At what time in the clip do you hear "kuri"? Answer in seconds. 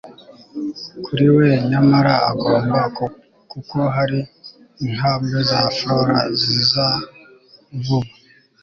1.05-1.27